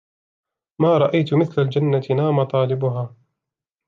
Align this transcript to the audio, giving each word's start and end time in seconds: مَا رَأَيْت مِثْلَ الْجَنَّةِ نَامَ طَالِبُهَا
مَا 0.81 0.97
رَأَيْت 0.97 1.33
مِثْلَ 1.33 1.61
الْجَنَّةِ 1.61 2.03
نَامَ 2.11 2.43
طَالِبُهَا 2.43 3.15